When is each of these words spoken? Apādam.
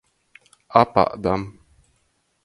Apādam. 0.79 1.43